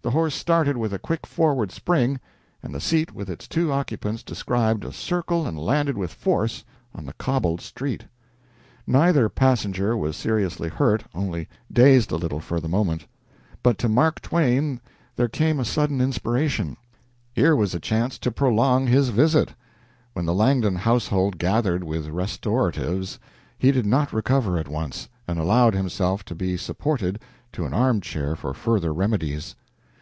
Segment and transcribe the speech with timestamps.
[0.00, 2.18] The horse started with a quick forward spring,
[2.62, 7.04] and the seat with its two occupants described a circle and landed with force on
[7.04, 8.06] the cobbled street.
[8.86, 13.06] Neither passenger was seriously hurt only dazed a little for the moment.
[13.62, 14.80] But to Mark Twain
[15.16, 16.78] there came a sudden inspiration.
[17.34, 19.52] Here was a chance to prolong his visit.
[20.14, 23.18] When the Langdon household gathered with restoratives,
[23.58, 27.20] he did not recover at once, and allowed himself to be supported
[27.52, 29.54] to an arm chair for further remedies.